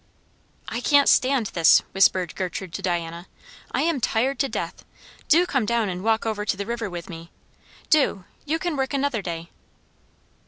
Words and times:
"I 0.67 0.81
can't 0.81 1.07
stand 1.07 1.51
this," 1.53 1.83
whispered 1.91 2.35
Gertrude 2.35 2.73
to 2.73 2.81
Diana; 2.81 3.27
"I 3.71 3.83
am 3.83 4.01
tired 4.01 4.39
to 4.39 4.49
death. 4.49 4.83
Do 5.27 5.45
come 5.45 5.63
down 5.67 5.89
and 5.89 6.03
walk 6.03 6.25
over 6.25 6.43
to 6.43 6.57
the 6.57 6.65
river 6.65 6.89
with 6.89 7.07
me. 7.07 7.29
Do! 7.91 8.23
you 8.43 8.57
can 8.57 8.75
work 8.75 8.95
another 8.95 9.21
day." 9.21 9.51